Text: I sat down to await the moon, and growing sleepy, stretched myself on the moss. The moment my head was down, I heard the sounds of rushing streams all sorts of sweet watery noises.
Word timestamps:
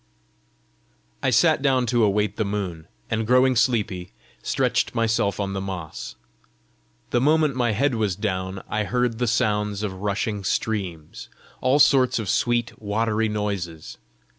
I 1.21 1.29
sat 1.29 1.61
down 1.61 1.85
to 1.85 2.03
await 2.03 2.35
the 2.37 2.43
moon, 2.43 2.87
and 3.11 3.27
growing 3.27 3.55
sleepy, 3.55 4.13
stretched 4.41 4.95
myself 4.95 5.39
on 5.39 5.53
the 5.53 5.61
moss. 5.61 6.15
The 7.11 7.21
moment 7.21 7.55
my 7.55 7.73
head 7.73 7.93
was 7.93 8.15
down, 8.15 8.63
I 8.67 8.83
heard 8.85 9.19
the 9.19 9.27
sounds 9.27 9.83
of 9.83 9.93
rushing 10.01 10.43
streams 10.43 11.29
all 11.61 11.77
sorts 11.77 12.17
of 12.17 12.29
sweet 12.31 12.73
watery 12.81 13.29
noises. 13.29 13.99